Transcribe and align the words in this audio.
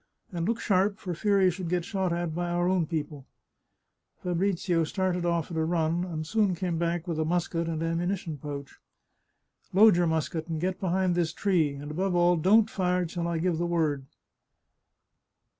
And 0.31 0.47
look 0.47 0.59
sharp, 0.59 0.97
for 0.97 1.13
fear 1.13 1.39
you 1.43 1.51
should 1.51 1.69
get 1.69 1.85
shot 1.85 2.11
at 2.11 2.33
by 2.33 2.49
our 2.49 2.67
own 2.67 2.87
people!" 2.87 3.27
Fabrizio 4.23 4.83
started 4.83 5.27
off 5.27 5.51
at 5.51 5.57
a 5.57 5.63
run, 5.63 6.03
and 6.05 6.25
soon 6.25 6.55
came 6.55 6.79
back 6.79 7.07
with 7.07 7.19
a 7.19 7.23
musket 7.23 7.67
and 7.69 7.83
ammunition 7.83 8.39
pouch." 8.39 8.79
Load 9.75 9.95
your 9.95 10.07
musket, 10.07 10.47
and 10.47 10.59
get 10.59 10.79
behind 10.79 11.13
this 11.13 11.31
tree; 11.33 11.75
and 11.75 11.91
above 11.91 12.15
all, 12.15 12.35
don't 12.35 12.67
fire 12.67 13.05
till 13.05 13.27
I 13.27 13.37
give 13.37 13.59
the 13.59 13.67
word." 13.67 14.07